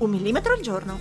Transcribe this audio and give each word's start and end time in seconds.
Un 0.00 0.08
millimetro 0.08 0.54
al 0.54 0.60
giorno. 0.60 0.98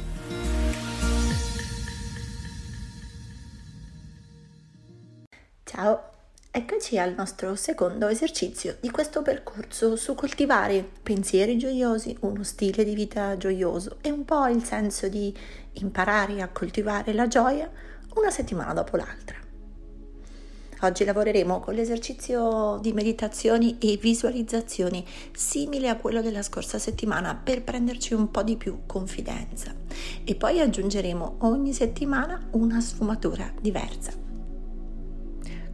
Ciao, 5.63 6.09
eccoci 6.52 6.98
al 6.98 7.13
nostro 7.13 7.55
secondo 7.55 8.09
esercizio 8.09 8.76
di 8.81 8.91
questo 8.91 9.21
percorso 9.21 9.95
su 9.95 10.16
coltivare 10.16 10.85
pensieri 11.02 11.57
gioiosi, 11.57 12.17
uno 12.21 12.43
stile 12.43 12.84
di 12.84 12.93
vita 12.93 13.38
gioioso 13.38 13.99
e 14.02 14.12
un 14.12 14.26
po' 14.26 14.48
il 14.48 14.66
senso 14.66 15.07
di 15.07 15.34
imparare 15.76 16.41
a 16.41 16.49
coltivare 16.49 17.13
la 17.13 17.29
gioia 17.29 17.71
una 18.16 18.31
settimana 18.31 18.73
dopo 18.73 18.98
l'altra. 18.98 19.48
Oggi 20.82 21.04
lavoreremo 21.04 21.60
con 21.60 21.74
l'esercizio 21.74 22.80
di 22.82 22.94
meditazioni 22.94 23.78
e 23.80 23.98
visualizzazioni 23.98 25.05
simile 25.34 25.90
a 25.90 25.98
quello 25.98 26.22
della 26.22 26.42
scorsa 26.42 26.80
settimana 26.80 27.36
per 27.36 27.64
prenderci 27.64 28.14
un 28.14 28.32
po' 28.32 28.44
di 28.44 28.55
più 28.55 28.84
confidenza 28.86 29.76
e 30.24 30.36
poi 30.36 30.62
aggiungeremo 30.62 31.40
ogni 31.40 31.74
settimana 31.74 32.48
una 32.52 32.80
sfumatura 32.80 33.52
diversa. 33.60 34.13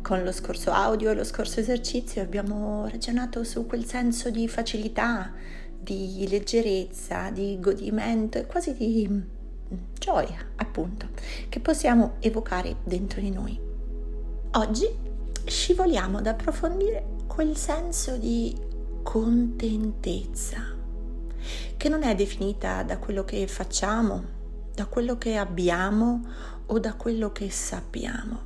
Con 0.01 0.23
lo 0.23 0.31
scorso 0.31 0.71
audio 0.71 1.11
e 1.11 1.15
lo 1.15 1.23
scorso 1.23 1.59
esercizio 1.59 2.23
abbiamo 2.23 2.87
ragionato 2.87 3.43
su 3.43 3.67
quel 3.67 3.85
senso 3.85 4.31
di 4.31 4.47
facilità, 4.47 5.31
di 5.79 6.25
leggerezza, 6.27 7.29
di 7.29 7.59
godimento 7.59 8.39
e 8.39 8.47
quasi 8.47 8.73
di 8.73 9.07
mm, 9.07 9.21
gioia, 9.99 10.37
appunto, 10.55 11.09
che 11.47 11.59
possiamo 11.59 12.15
evocare 12.21 12.77
dentro 12.83 13.21
di 13.21 13.29
noi. 13.29 13.64
Oggi 14.57 14.87
scivoliamo 15.43 16.19
ad 16.19 16.27
approfondire 16.27 17.17
quel 17.27 17.57
senso 17.57 18.15
di 18.15 18.55
contentezza, 19.03 20.59
che 21.75 21.89
non 21.89 22.03
è 22.03 22.15
definita 22.15 22.81
da 22.83 22.97
quello 22.97 23.25
che 23.25 23.47
facciamo, 23.47 24.23
da 24.73 24.85
quello 24.85 25.17
che 25.17 25.35
abbiamo 25.35 26.21
o 26.67 26.79
da 26.79 26.93
quello 26.93 27.33
che 27.33 27.49
sappiamo. 27.49 28.39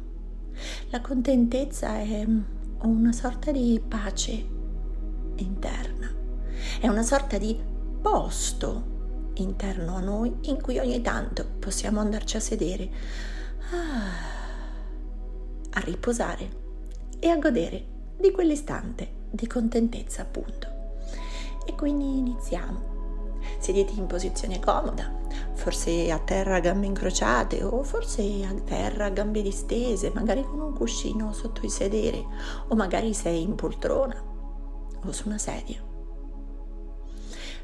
La 0.90 1.00
contentezza 1.00 2.00
è 2.00 2.26
una 2.82 3.12
sorta 3.12 3.52
di 3.52 3.80
pace 3.88 4.32
interna, 5.36 6.12
è 6.80 6.88
una 6.88 7.04
sorta 7.04 7.38
di 7.38 7.56
posto 8.02 9.32
interno 9.36 9.98
a 9.98 10.02
noi 10.02 10.36
in 10.42 10.60
cui 10.60 10.80
ogni 10.80 11.02
tanto 11.02 11.46
possiamo 11.60 12.00
andarci 12.00 12.36
a 12.36 12.40
sedere, 12.40 12.90
ah, 13.74 14.39
a 15.72 15.80
riposare 15.82 16.50
e 17.20 17.30
a 17.30 17.38
godere 17.38 17.86
di 18.18 18.32
quell'istante 18.32 19.18
di 19.30 19.48
contentezza 19.48 20.24
appunto. 20.24 20.68
E 21.66 21.76
quindi 21.76 22.18
iniziamo. 22.18 22.98
Sediti 23.60 23.98
in 23.98 24.06
posizione 24.06 24.60
comoda, 24.60 25.12
forse 25.54 26.12
a 26.12 26.20
terra 26.20 26.56
a 26.56 26.60
gambe 26.60 26.86
incrociate 26.86 27.64
o 27.64 27.84
forse 27.84 28.22
a 28.44 28.54
terra 28.66 29.06
a 29.06 29.10
gambe 29.10 29.42
distese, 29.42 30.12
magari 30.14 30.44
con 30.44 30.60
un 30.60 30.74
cuscino 30.74 31.34
sotto 31.34 31.66
il 31.66 31.72
sedere 31.72 32.26
o 32.68 32.76
magari 32.76 33.14
sei 33.14 33.42
in 33.42 33.56
poltrona 33.56 34.22
o 35.06 35.12
su 35.12 35.28
una 35.28 35.38
sedia. 35.38 35.82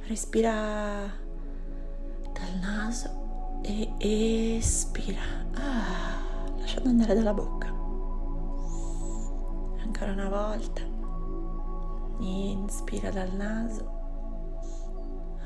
Respira 0.07 1.11
dal 2.33 2.59
naso 2.61 3.23
e 3.63 4.57
espira, 4.57 5.21
ah, 5.53 6.53
lasciando 6.59 6.89
andare 6.89 7.15
dalla 7.15 7.33
bocca. 7.33 7.74
Ancora 9.85 10.11
una 10.11 10.29
volta. 10.29 10.81
Inspira 12.19 13.09
dal 13.09 13.33
naso. 13.33 13.93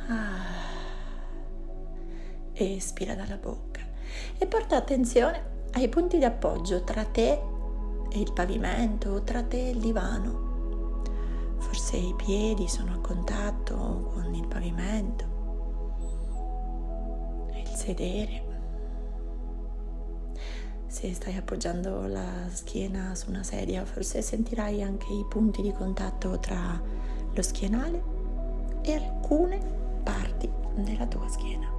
Ah 0.07 0.77
espira 2.65 3.15
dalla 3.15 3.37
bocca 3.37 3.81
e 4.37 4.45
porta 4.45 4.75
attenzione 4.75 5.67
ai 5.73 5.87
punti 5.87 6.17
di 6.17 6.25
appoggio 6.25 6.83
tra 6.83 7.05
te 7.05 7.41
e 8.11 8.19
il 8.19 8.33
pavimento 8.33 9.11
o 9.11 9.21
tra 9.23 9.43
te 9.43 9.67
e 9.67 9.69
il 9.69 9.79
divano. 9.79 10.47
Forse 11.57 11.97
i 11.97 12.13
piedi 12.15 12.67
sono 12.67 12.93
a 12.93 12.99
contatto 12.99 14.09
con 14.13 14.33
il 14.33 14.47
pavimento, 14.47 15.37
il 17.53 17.67
sedere. 17.67 18.48
Se 20.89 21.13
stai 21.13 21.37
appoggiando 21.37 22.07
la 22.07 22.49
schiena 22.51 23.13
su 23.13 23.29
una 23.29 23.43
sedia, 23.43 23.85
forse 23.85 24.23
sentirai 24.23 24.81
anche 24.81 25.13
i 25.13 25.23
punti 25.29 25.61
di 25.61 25.71
contatto 25.71 26.39
tra 26.39 26.81
lo 27.31 27.41
schienale 27.43 28.03
e 28.81 28.93
alcune 28.95 29.59
parti 30.01 30.51
della 30.75 31.05
tua 31.05 31.27
schiena. 31.29 31.71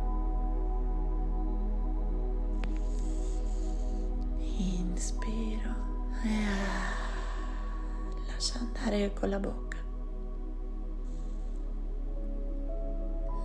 Inspiro 4.59 5.75
e 6.23 6.31
lascia 8.29 8.61
andare 8.61 9.13
con 9.13 9.29
la 9.29 9.41
bocca. 9.41 9.79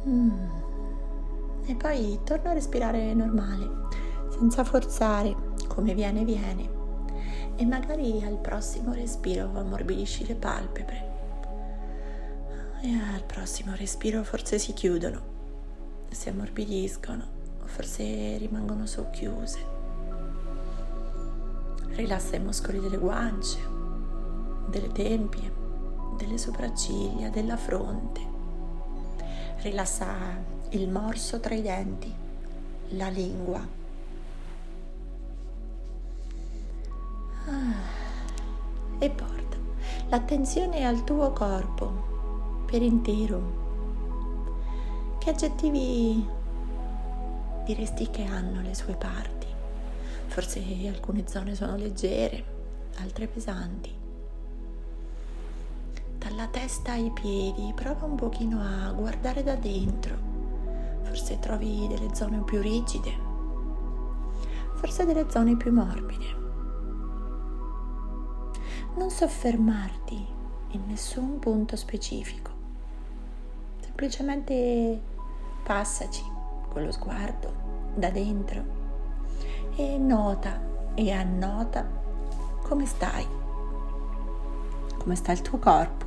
Mm. 0.07 0.49
E 1.65 1.75
poi 1.75 2.19
torno 2.23 2.51
a 2.51 2.53
respirare 2.53 3.15
normale, 3.15 3.87
senza 4.29 4.63
forzare, 4.63 5.44
come 5.75 5.93
viene 5.93 6.23
viene. 6.23 6.83
E 7.57 7.65
magari 7.65 8.23
al 8.23 8.37
prossimo 8.37 8.93
respiro 8.93 9.51
ammorbidisci 9.53 10.25
le 10.25 10.35
palpebre. 10.35 11.13
E 12.81 12.89
al 13.13 13.23
prossimo 13.23 13.75
respiro 13.75 14.23
forse 14.23 14.57
si 14.57 14.73
chiudono, 14.73 15.21
si 16.09 16.29
ammorbidiscono, 16.29 17.23
o 17.61 17.67
forse 17.67 18.37
rimangono 18.37 18.85
socchiuse. 18.85 19.73
Rilassa 21.89 22.37
i 22.37 22.39
muscoli 22.39 22.79
delle 22.79 22.97
guance, 22.97 23.57
delle 24.69 24.91
tempie, 24.91 25.51
delle 26.17 26.37
sopracciglia, 26.37 27.29
della 27.29 27.57
fronte. 27.57 28.21
Rilassa 29.57 30.13
il 30.69 30.89
morso 30.89 31.39
tra 31.39 31.55
i 31.55 31.61
denti, 31.61 32.13
la 32.89 33.09
lingua. 33.09 33.83
Ah, 37.47 38.97
e 38.97 39.09
porta 39.11 39.55
l'attenzione 40.09 40.85
al 40.85 41.03
tuo 41.03 41.31
corpo 41.31 42.63
per 42.65 42.81
intero. 42.81 43.63
Che 45.19 45.29
aggettivi 45.29 46.27
diresti 47.65 48.09
che 48.09 48.23
hanno 48.23 48.61
le 48.61 48.73
sue 48.73 48.95
parti? 48.95 49.45
Forse 50.27 50.59
alcune 50.87 51.27
zone 51.27 51.53
sono 51.53 51.75
leggere, 51.75 52.43
altre 52.97 53.27
pesanti. 53.27 53.93
Dalla 56.17 56.47
testa 56.47 56.93
ai 56.93 57.11
piedi 57.11 57.71
prova 57.75 58.05
un 58.05 58.15
pochino 58.15 58.59
a 58.59 58.91
guardare 58.91 59.43
da 59.43 59.55
dentro. 59.55 60.33
Forse 61.03 61.37
trovi 61.37 61.87
delle 61.87 62.13
zone 62.15 62.39
più 62.39 62.59
rigide, 62.59 63.13
forse 64.73 65.05
delle 65.05 65.29
zone 65.29 65.55
più 65.55 65.71
morbide. 65.71 66.44
Non 68.97 69.09
soffermarti 69.09 70.25
in 70.69 70.81
nessun 70.87 71.37
punto 71.39 71.75
specifico. 71.75 72.49
Semplicemente 73.81 75.01
passaci 75.63 76.23
con 76.69 76.83
lo 76.85 76.91
sguardo 76.93 77.53
da 77.93 78.09
dentro 78.09 78.63
e 79.75 79.97
nota 79.97 80.61
e 80.93 81.11
annota 81.11 81.85
come 82.63 82.85
stai, 82.85 83.27
come 84.97 85.15
sta 85.15 85.33
il 85.33 85.41
tuo 85.41 85.57
corpo 85.57 86.05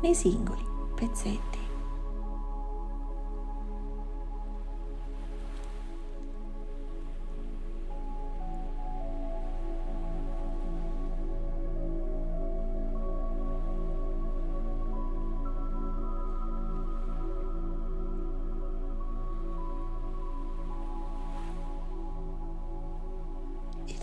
nei 0.00 0.14
singoli 0.14 0.64
pezzetti. 0.94 1.53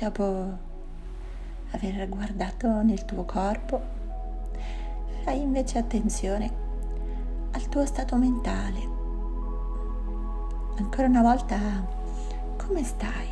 Dopo 0.02 0.58
aver 1.74 2.10
guardato 2.10 2.82
nel 2.82 3.06
tuo 3.06 3.24
corpo, 3.24 3.80
fai 5.24 5.40
invece 5.40 5.78
attenzione 5.78 6.52
al 7.52 7.70
tuo 7.70 7.86
stato 7.86 8.16
mentale. 8.16 8.90
Ancora 10.78 11.06
una 11.06 11.22
volta, 11.22 11.60
come 12.58 12.84
stai? 12.84 13.30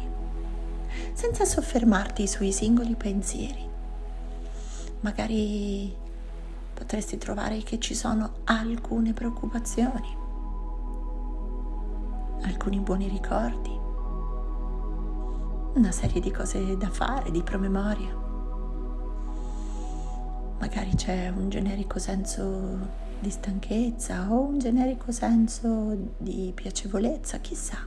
Senza 1.14 1.44
soffermarti 1.44 2.28
sui 2.28 2.52
singoli 2.52 2.96
pensieri. 2.96 3.68
Magari 5.00 5.96
potresti 6.74 7.18
trovare 7.18 7.64
che 7.64 7.80
ci 7.80 7.96
sono 7.96 8.32
alcune 8.44 9.14
preoccupazioni, 9.14 10.16
alcuni 12.44 12.80
buoni 12.80 13.08
ricordi, 13.08 13.79
una 15.74 15.92
serie 15.92 16.20
di 16.20 16.32
cose 16.32 16.78
da 16.78 16.90
fare, 16.90 17.32
di 17.32 17.44
promemoria. 17.44 18.16
Magari 20.60 20.94
c'è 20.96 21.30
un 21.30 21.50
generico 21.50 22.00
senso 22.00 23.08
di 23.20 23.30
stanchezza 23.30 24.32
o 24.32 24.42
un 24.42 24.60
generico 24.60 25.12
senso 25.12 25.96
di 26.18 26.52
piacevolezza, 26.54 27.38
chissà. 27.40 27.78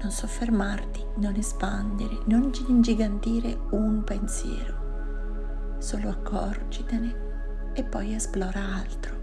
Non 0.00 0.10
soffermarti, 0.10 1.04
non 1.16 1.34
espandere, 1.34 2.18
non 2.26 2.50
ingigantire 2.68 3.58
un 3.70 4.02
pensiero, 4.04 5.76
solo 5.78 6.08
accorgitene 6.08 7.26
e 7.74 7.84
poi 7.84 8.14
esplora 8.14 8.60
altro. 8.60 9.17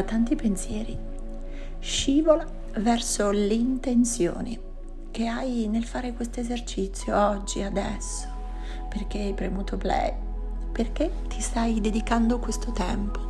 Tra 0.00 0.02
tanti 0.02 0.34
pensieri, 0.34 0.96
scivola 1.78 2.46
verso 2.76 3.30
l'intenzione 3.30 4.68
che 5.10 5.26
hai 5.26 5.68
nel 5.68 5.84
fare 5.84 6.14
questo 6.14 6.40
esercizio 6.40 7.18
oggi, 7.18 7.62
adesso, 7.62 8.26
perché 8.88 9.18
hai 9.18 9.34
premuto 9.34 9.76
play, 9.76 10.14
perché 10.72 11.12
ti 11.28 11.40
stai 11.40 11.80
dedicando 11.80 12.38
questo 12.38 12.72
tempo 12.72 13.28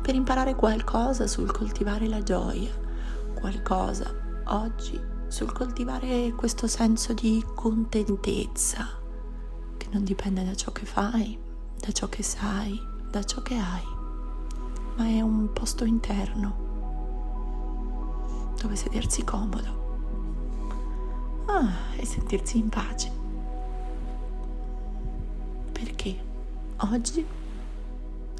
per 0.00 0.14
imparare 0.14 0.54
qualcosa 0.54 1.26
sul 1.26 1.50
coltivare 1.50 2.06
la 2.06 2.22
gioia, 2.22 2.70
qualcosa 3.38 4.10
oggi 4.46 4.98
sul 5.28 5.52
coltivare 5.52 6.32
questo 6.34 6.66
senso 6.66 7.12
di 7.12 7.44
contentezza 7.54 8.88
che 9.76 9.86
non 9.90 10.04
dipende 10.04 10.44
da 10.44 10.54
ciò 10.54 10.72
che 10.72 10.86
fai, 10.86 11.38
da 11.78 11.92
ciò 11.92 12.08
che 12.08 12.22
sai, 12.22 12.80
da 13.10 13.22
ciò 13.22 13.42
che 13.42 13.56
hai 13.56 13.95
ma 14.96 15.06
è 15.06 15.20
un 15.20 15.52
posto 15.52 15.84
interno 15.84 16.64
dove 18.60 18.76
sedersi 18.76 19.22
comodo 19.24 19.84
ah, 21.46 21.70
e 21.96 22.06
sentirsi 22.06 22.58
in 22.58 22.68
pace. 22.68 23.12
Perché 25.72 26.16
oggi 26.78 27.24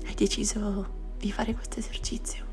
hai 0.06 0.14
deciso 0.14 0.87
di 1.19 1.31
fare 1.31 1.55
questo 1.55 1.79
esercizio. 1.79 2.46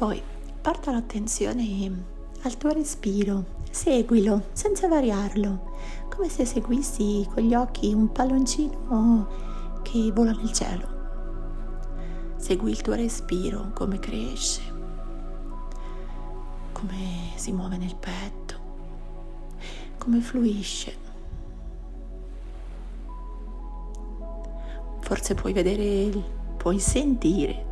Poi 0.00 0.22
porta 0.62 0.92
l'attenzione 0.92 2.06
al 2.40 2.56
tuo 2.56 2.72
respiro, 2.72 3.44
seguilo 3.70 4.44
senza 4.52 4.88
variarlo, 4.88 5.74
come 6.08 6.30
se 6.30 6.46
seguissi 6.46 7.28
con 7.30 7.42
gli 7.42 7.54
occhi 7.54 7.92
un 7.92 8.10
palloncino 8.10 9.28
che 9.82 10.10
vola 10.10 10.30
nel 10.32 10.52
cielo. 10.52 10.88
Segui 12.36 12.70
il 12.70 12.80
tuo 12.80 12.94
respiro, 12.94 13.72
come 13.74 13.98
cresce, 13.98 14.62
come 16.72 17.32
si 17.34 17.52
muove 17.52 17.76
nel 17.76 17.96
petto, 17.96 18.54
come 19.98 20.20
fluisce. 20.20 20.96
Forse 25.00 25.34
puoi 25.34 25.52
vedere, 25.52 26.10
puoi 26.56 26.78
sentire 26.78 27.68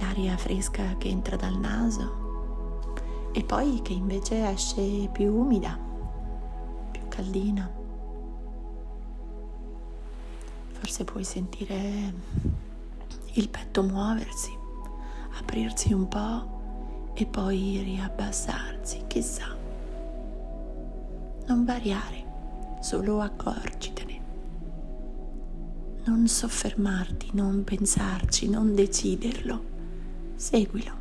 l'aria 0.00 0.36
fresca 0.36 0.96
che 0.96 1.08
entra 1.08 1.36
dal 1.36 1.56
naso 1.58 3.28
e 3.32 3.44
poi 3.44 3.80
che 3.82 3.92
invece 3.92 4.48
esce 4.48 5.08
più 5.12 5.32
umida, 5.32 5.78
più 6.90 7.06
caldina. 7.08 7.70
Forse 10.72 11.04
puoi 11.04 11.22
sentire 11.22 12.12
il 13.34 13.48
petto 13.48 13.82
muoversi, 13.82 14.56
aprirsi 15.38 15.92
un 15.92 16.08
po' 16.08 17.12
e 17.14 17.26
poi 17.26 17.80
riabbassarsi, 17.84 19.04
chissà. 19.06 19.56
Non 21.46 21.64
variare, 21.64 22.78
solo 22.80 23.20
accorgitene. 23.20 24.18
Non 26.04 26.26
soffermarti, 26.26 27.30
non 27.34 27.62
pensarci, 27.62 28.48
non 28.48 28.74
deciderlo 28.74 29.69
seguilo. 30.40 30.98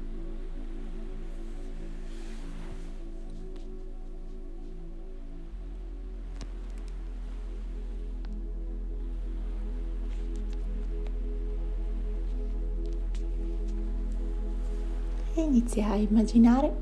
Inizia 15.36 15.88
a 15.92 15.96
immaginare 15.96 16.76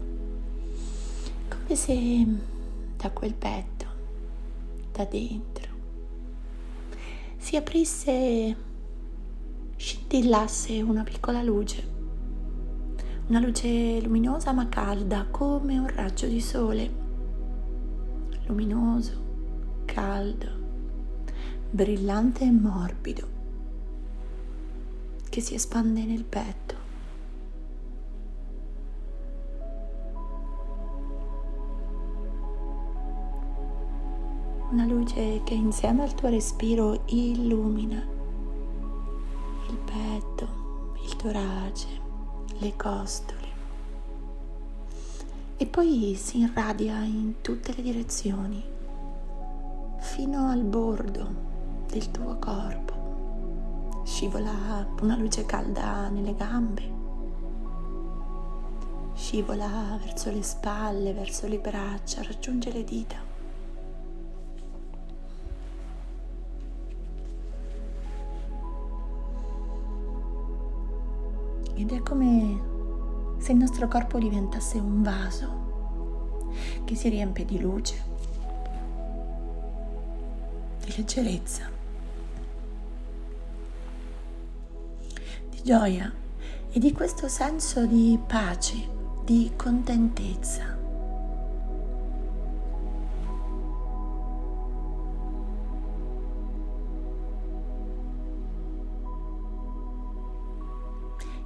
come 1.48 1.76
se 1.76 2.26
da 2.98 3.12
quel 3.12 3.36
petto, 3.36 3.86
da 4.92 5.06
dentro, 5.06 5.76
si 7.38 7.56
aprisse, 7.56 8.56
scintillasse 9.76 10.82
una 10.82 11.04
piccola 11.04 11.44
luce 11.44 11.97
una 13.28 13.42
luce 13.42 14.00
luminosa 14.00 14.54
ma 14.54 14.70
calda 14.70 15.26
come 15.30 15.78
un 15.78 15.88
raggio 15.94 16.28
di 16.28 16.40
sole, 16.40 16.90
luminoso, 18.46 19.84
caldo, 19.84 20.48
brillante 21.70 22.46
e 22.46 22.52
morbido, 22.52 23.28
che 25.28 25.42
si 25.42 25.56
espande 25.56 26.06
nel 26.06 26.24
petto. 26.24 26.76
Una 34.72 34.86
luce 34.86 35.42
che 35.44 35.54
insieme 35.54 36.04
al 36.04 36.16
tuo 36.16 36.30
respiro 36.30 37.04
illumina 37.08 38.06
il 39.70 39.78
petto, 39.84 40.94
il 41.04 41.16
torace, 41.18 42.07
le 42.60 42.76
costole 42.76 43.46
e 45.58 45.66
poi 45.66 46.16
si 46.16 46.40
irradia 46.40 47.04
in 47.04 47.36
tutte 47.42 47.74
le 47.76 47.82
direzioni 47.82 48.64
fino 50.00 50.50
al 50.50 50.64
bordo 50.64 51.28
del 51.88 52.12
tuo 52.12 52.38
corpo. 52.38 54.04
Scivola 54.06 54.88
una 55.02 55.18
luce 55.18 55.46
calda 55.46 56.08
nelle 56.10 56.36
gambe, 56.36 56.94
scivola 59.16 60.00
verso 60.04 60.32
le 60.32 60.44
spalle, 60.44 61.14
verso 61.14 61.48
le 61.48 61.60
braccia, 61.60 62.22
raggiunge 62.22 62.72
le 62.72 62.84
dita. 62.84 63.28
ed 71.78 71.92
è 71.92 72.02
come 72.02 72.47
se 73.48 73.54
il 73.54 73.60
nostro 73.60 73.88
corpo 73.88 74.20
diventasse 74.20 74.78
un 74.78 75.02
vaso 75.02 76.50
che 76.84 76.96
si 76.96 77.08
riempie 77.08 77.46
di 77.46 77.62
luce, 77.62 77.96
di 80.84 80.94
leggerezza, 80.98 81.70
di 85.50 85.62
gioia 85.64 86.12
e 86.70 86.78
di 86.78 86.92
questo 86.92 87.30
senso 87.30 87.86
di 87.86 88.20
pace 88.28 88.76
di 89.24 89.54
contentezza. 89.56 90.77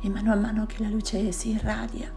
E 0.03 0.09
mano 0.09 0.31
a 0.31 0.35
mano 0.35 0.65
che 0.65 0.81
la 0.81 0.89
luce 0.89 1.31
si 1.31 1.51
irradia, 1.51 2.11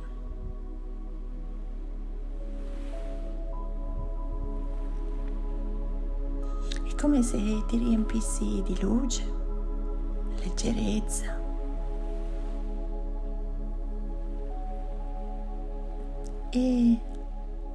è 6.83 6.95
come 6.95 7.23
se 7.23 7.37
ti 7.67 7.77
riempissi 7.77 8.63
di 8.65 8.81
luce, 8.81 9.23
leggerezza. 10.39 11.39
E 16.49 16.99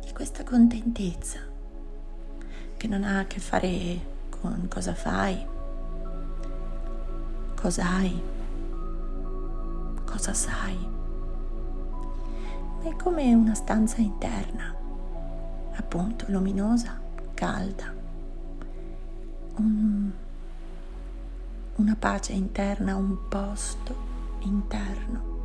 di 0.04 0.12
questa 0.12 0.44
contentezza 0.44 1.38
che 2.78 2.88
non 2.88 3.04
ha 3.04 3.20
a 3.20 3.26
che 3.26 3.40
fare 3.40 4.00
con 4.32 4.66
cosa 4.68 4.96
fai, 4.96 5.46
cosa 7.54 7.88
hai 7.88 8.38
cosa 10.20 10.34
sai. 10.34 10.78
È 12.82 12.94
come 12.98 13.34
una 13.34 13.54
stanza 13.54 14.02
interna, 14.02 14.76
appunto 15.76 16.26
luminosa, 16.28 17.00
calda, 17.34 17.94
un, 19.56 20.12
una 21.76 21.96
pace 21.98 22.34
interna, 22.34 22.98
un 22.98 23.30
posto 23.30 23.96
interno 24.40 25.38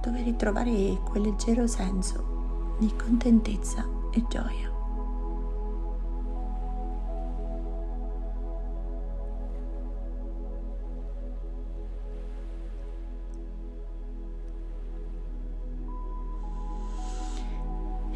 dove 0.00 0.22
ritrovare 0.22 1.00
quel 1.02 1.22
leggero 1.22 1.66
senso 1.66 2.76
di 2.78 2.92
contentezza 2.94 3.84
e 4.12 4.24
gioia. 4.28 4.71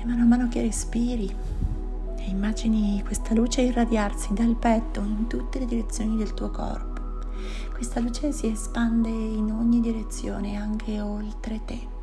Mano 0.07 0.23
a 0.23 0.27
mano 0.27 0.49
che 0.49 0.63
respiri 0.63 1.35
e 2.17 2.29
immagini 2.29 3.03
questa 3.05 3.35
luce 3.35 3.63
irradiarsi 3.63 4.33
dal 4.35 4.55
petto 4.55 5.01
in 5.01 5.27
tutte 5.27 5.59
le 5.59 5.67
direzioni 5.67 6.17
del 6.17 6.33
tuo 6.33 6.51
corpo. 6.51 7.25
Questa 7.73 7.99
luce 7.99 8.31
si 8.31 8.47
espande 8.47 9.09
in 9.09 9.51
ogni 9.51 9.81
direzione, 9.81 10.57
anche 10.57 11.01
oltre 11.01 11.61
te. 11.65 11.95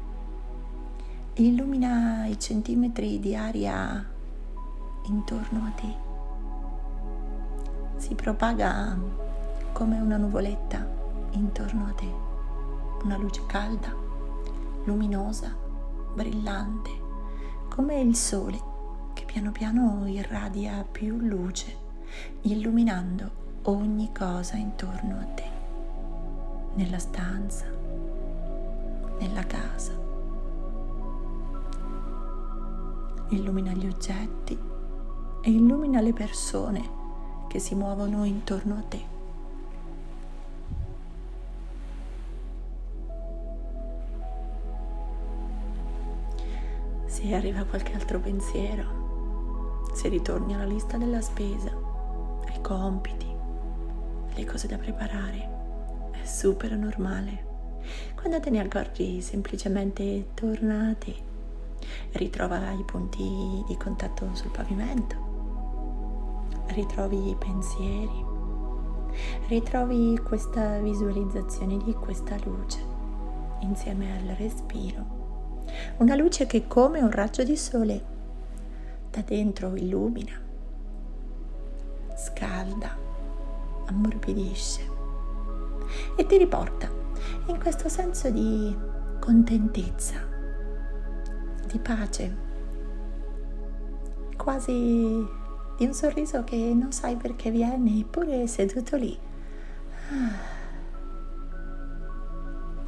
Illumina 1.36 2.26
i 2.26 2.38
centimetri 2.38 3.22
di 3.22 3.38
aria 3.38 4.06
intorno 5.06 5.66
a 5.66 5.70
te. 5.70 5.96
Si 7.96 8.14
propaga 8.16 8.98
come 9.72 10.00
una 10.00 10.18
nuvoletta 10.18 10.86
intorno 11.32 11.86
a 11.88 11.94
te. 11.94 12.14
Una 13.04 13.16
luce 13.16 13.44
calda, 13.48 13.96
luminosa, 14.84 15.56
brillante 16.14 17.03
come 17.74 18.00
il 18.00 18.16
sole 18.16 18.62
che 19.14 19.26
piano 19.26 19.52
piano 19.52 20.06
irradia 20.06 20.86
più 20.90 21.18
luce, 21.18 21.76
illuminando 22.42 23.62
ogni 23.64 24.12
cosa 24.16 24.58
intorno 24.58 25.18
a 25.18 25.24
te, 25.24 25.50
nella 26.76 27.00
stanza, 27.00 27.66
nella 29.18 29.44
casa. 29.48 29.92
Illumina 33.30 33.72
gli 33.72 33.88
oggetti 33.88 34.56
e 35.42 35.50
illumina 35.50 36.00
le 36.00 36.14
persone 36.14 36.90
che 37.48 37.58
si 37.58 37.74
muovono 37.74 38.24
intorno 38.24 38.76
a 38.76 38.84
te. 38.84 39.13
Se 47.24 47.34
arriva 47.34 47.64
qualche 47.64 47.94
altro 47.94 48.20
pensiero, 48.20 49.86
se 49.94 50.10
ritorni 50.10 50.56
alla 50.56 50.66
lista 50.66 50.98
della 50.98 51.22
spesa, 51.22 51.72
ai 52.48 52.62
compiti, 52.62 53.26
alle 54.34 54.46
cose 54.46 54.68
da 54.68 54.76
preparare, 54.76 56.10
è 56.12 56.26
super 56.26 56.76
normale. 56.76 57.52
Quando 58.16 58.42
te 58.42 58.50
ne 58.50 58.60
accorgi 58.60 59.22
semplicemente 59.22 60.32
torna 60.34 60.90
a 60.90 60.96
te, 60.96 61.16
ritrova 62.12 62.72
i 62.72 62.84
punti 62.84 63.24
di 63.68 63.78
contatto 63.78 64.28
sul 64.34 64.52
pavimento, 64.52 65.16
ritrovi 66.74 67.30
i 67.30 67.36
pensieri, 67.36 68.26
ritrovi 69.48 70.20
questa 70.22 70.78
visualizzazione 70.80 71.78
di 71.78 71.94
questa 71.94 72.36
luce 72.44 72.92
insieme 73.62 74.12
al 74.12 74.36
respiro 74.36 75.23
una 75.98 76.16
luce 76.16 76.46
che 76.46 76.68
come 76.68 77.02
un 77.02 77.12
raggio 77.12 77.44
di 77.44 77.56
sole 77.58 78.12
da 79.10 79.22
dentro 79.22 79.76
illumina, 79.76 80.40
scalda, 82.16 82.98
ammorbidisce 83.86 84.82
e 86.16 86.26
ti 86.26 86.38
riporta 86.38 86.90
in 87.48 87.60
questo 87.60 87.90
senso 87.90 88.30
di 88.30 88.76
contentezza, 89.20 90.16
di 91.68 91.80
pace, 91.80 92.36
quasi 94.36 95.26
di 95.78 95.86
un 95.86 95.94
sorriso 95.94 96.44
che 96.44 96.74
non 96.74 96.92
sai 96.92 97.16
perché 97.16 97.50
viene, 97.52 98.00
eppure 98.00 98.48
seduto 98.48 98.96
lì. 98.96 99.18
Ah. 100.10 100.52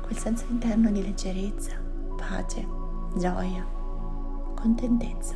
Quel 0.02 0.18
senso 0.18 0.46
interno 0.50 0.92
di 0.92 1.02
leggerezza, 1.02 1.85
pace, 2.28 2.68
gioia, 3.16 3.64
contentezza. 4.56 5.36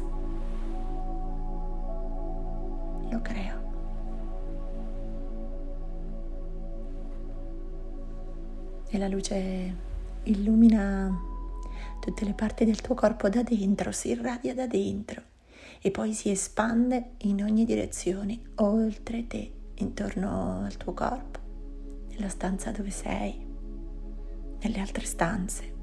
Lo 3.10 3.22
creo. 3.22 3.58
E 8.90 8.98
la 8.98 9.08
luce 9.08 9.76
illumina 10.24 11.16
tutte 12.00 12.26
le 12.26 12.34
parti 12.34 12.66
del 12.66 12.82
tuo 12.82 12.96
corpo 12.96 13.30
da 13.30 13.44
dentro, 13.44 13.92
si 13.92 14.10
irradia 14.10 14.56
da 14.56 14.66
dentro 14.66 15.22
e 15.82 15.92
poi 15.92 16.14
si 16.14 16.32
espande 16.32 17.12
in 17.20 17.44
ogni 17.44 17.66
direzione, 17.66 18.40
oltre 18.56 19.28
te, 19.28 19.52
intorno 19.76 20.64
al 20.66 20.76
tuo 20.76 20.94
corpo, 20.94 21.40
nella 22.10 22.30
stanza 22.30 22.72
dove 22.72 22.90
sei, 22.90 23.48
nelle 24.62 24.80
altre 24.80 25.06
stanze 25.06 25.78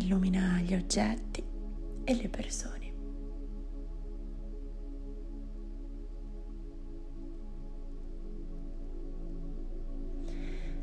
illumina 0.00 0.60
gli 0.60 0.74
oggetti 0.74 1.44
e 2.04 2.14
le 2.14 2.28
persone. 2.28 2.78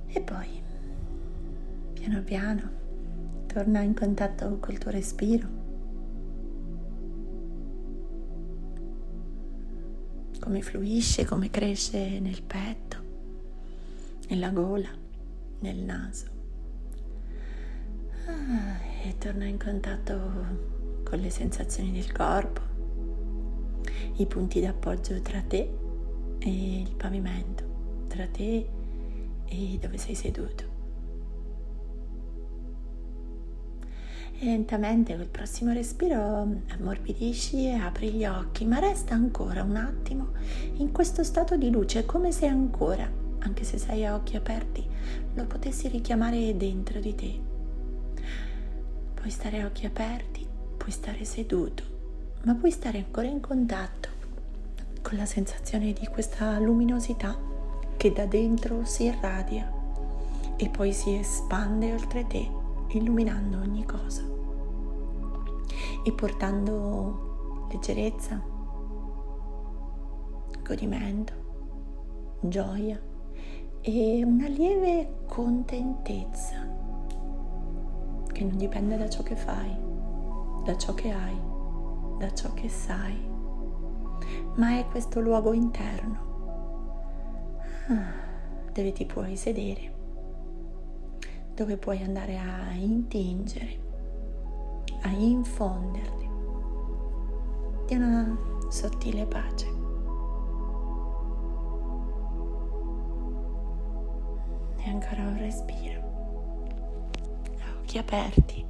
E 0.07 0.21
poi, 0.21 0.61
piano 1.93 2.21
piano, 2.23 2.69
torna 3.47 3.81
in 3.81 3.93
contatto 3.93 4.57
col 4.59 4.77
tuo 4.77 4.91
respiro. 4.91 5.65
Come 10.39 10.61
fluisce, 10.61 11.25
come 11.25 11.49
cresce 11.49 12.19
nel 12.19 12.41
petto, 12.41 12.97
nella 14.29 14.49
gola, 14.51 14.89
nel 15.59 15.77
naso. 15.77 16.35
Ah, 18.27 18.76
e 19.07 19.17
torna 19.17 19.45
in 19.45 19.57
contatto 19.57 20.19
con 21.03 21.19
le 21.19 21.29
sensazioni 21.29 21.93
del 21.93 22.11
corpo, 22.11 22.61
i 24.17 24.25
punti 24.25 24.59
d'appoggio 24.59 25.21
tra 25.21 25.41
te 25.41 25.73
e 26.39 26.81
il 26.81 26.93
pavimento, 26.95 28.05
tra 28.07 28.27
te 28.27 28.67
e 29.45 29.77
dove 29.79 29.97
sei 29.97 30.13
seduto. 30.13 30.75
E 34.39 34.45
lentamente 34.45 35.15
col 35.15 35.29
prossimo 35.29 35.71
respiro 35.71 36.45
ammorbidisci 36.67 37.65
e 37.65 37.73
apri 37.75 38.11
gli 38.11 38.25
occhi, 38.25 38.65
ma 38.65 38.79
resta 38.79 39.13
ancora 39.13 39.63
un 39.63 39.77
attimo 39.77 40.33
in 40.75 40.91
questo 40.91 41.23
stato 41.23 41.55
di 41.55 41.71
luce, 41.71 42.05
come 42.05 42.33
se 42.33 42.45
ancora, 42.45 43.09
anche 43.39 43.63
se 43.63 43.77
sei 43.77 44.05
a 44.05 44.15
occhi 44.15 44.35
aperti, 44.35 44.85
lo 45.33 45.45
potessi 45.45 45.87
richiamare 45.87 46.55
dentro 46.57 46.99
di 46.99 47.15
te 47.15 47.46
puoi 49.27 49.39
stare 49.39 49.61
a 49.61 49.65
occhi 49.65 49.85
aperti, 49.85 50.47
puoi 50.77 50.89
stare 50.89 51.25
seduto, 51.25 51.83
ma 52.43 52.55
puoi 52.55 52.71
stare 52.71 52.99
ancora 52.99 53.27
in 53.27 53.41
contatto 53.41 54.07
con 55.01 55.17
la 55.17 55.25
sensazione 55.25 55.91
di 55.91 56.07
questa 56.07 56.57
luminosità 56.59 57.37
che 57.97 58.13
da 58.13 58.25
dentro 58.25 58.85
si 58.85 59.03
irradia 59.03 59.69
e 60.55 60.69
poi 60.69 60.93
si 60.93 61.13
espande 61.13 61.91
oltre 61.91 62.25
te 62.25 62.49
illuminando 62.91 63.57
ogni 63.57 63.83
cosa 63.83 64.23
e 66.05 66.11
portando 66.13 67.67
leggerezza, 67.69 68.41
godimento, 70.63 71.33
gioia 72.39 72.97
e 73.81 74.23
una 74.23 74.47
lieve 74.47 75.23
contentezza 75.25 76.66
che 78.37 78.43
non 78.43 78.55
dipende 78.55 78.97
da 78.97 79.09
ciò 79.09 79.23
che 79.23 79.35
fai, 79.35 79.75
da 80.63 80.77
ciò 80.77 80.93
che 80.93 81.11
hai, 81.11 81.41
da 82.19 82.31
ciò 82.35 82.53
che 82.53 82.69
sai, 82.69 83.17
ma 84.57 84.77
è 84.77 84.85
questo 84.91 85.19
luogo 85.19 85.53
interno. 85.53 86.25
Ah, 87.87 88.71
dove 88.71 88.91
ti 88.91 89.07
puoi 89.07 89.35
sedere, 89.35 89.91
dove 91.55 91.77
puoi 91.77 92.03
andare 92.03 92.37
a 92.37 92.73
intingere, 92.73 93.79
a 95.01 95.09
infonderti 95.09 96.29
di 97.87 97.95
una 97.95 98.37
sottile 98.69 99.25
pace. 99.25 99.65
E 104.77 104.89
ancora 104.91 105.23
un 105.23 105.37
respiro 105.39 105.96
occhi 107.87 107.97
aperti. 107.97 108.65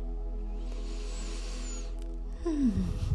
Mm, 2.47 2.69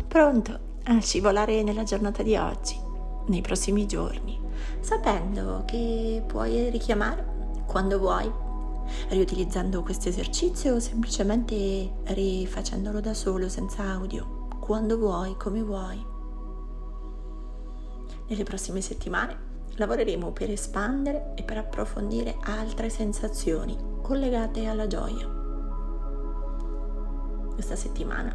pronto 0.09 0.59
a 0.85 1.01
scivolare 1.01 1.63
nella 1.63 1.85
giornata 1.85 2.25
di 2.25 2.37
oggi, 2.37 2.77
nei 3.29 3.41
prossimi 3.41 3.87
giorni, 3.87 4.39
sapendo 4.81 5.63
che 5.65 6.25
puoi 6.27 6.71
richiamare 6.71 7.25
quando 7.67 8.01
vuoi, 8.01 8.31
riutilizzando 9.11 9.83
questo 9.85 10.09
esercizio 10.09 10.75
o 10.75 10.81
semplicemente 10.81 11.93
rifacendolo 12.07 13.01
da 13.01 13.15
solo, 13.15 13.49
senza 13.49 13.85
audio, 13.85 14.49
quando 14.59 14.99
vuoi, 14.99 15.37
come 15.37 15.63
vuoi. 15.63 16.05
Nelle 18.27 18.43
prossime 18.43 18.81
settimane 18.81 19.51
lavoreremo 19.77 20.33
per 20.33 20.51
espandere 20.51 21.33
e 21.37 21.45
per 21.45 21.59
approfondire 21.59 22.37
altre 22.43 22.91
sensazioni 22.91 23.77
collegate 24.03 24.67
alla 24.67 24.87
gioia 24.87 25.42
questa 27.53 27.77
settimana. 27.77 28.35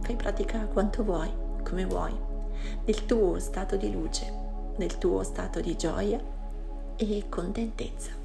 Fai 0.00 0.16
pratica 0.16 0.66
quanto 0.66 1.02
vuoi, 1.02 1.30
come 1.62 1.84
vuoi, 1.86 2.14
del 2.84 3.06
tuo 3.06 3.38
stato 3.38 3.76
di 3.76 3.92
luce, 3.92 4.32
del 4.76 4.98
tuo 4.98 5.22
stato 5.22 5.60
di 5.60 5.76
gioia 5.76 6.20
e 6.96 7.24
contentezza. 7.28 8.19